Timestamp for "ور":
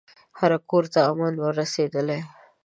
1.39-1.53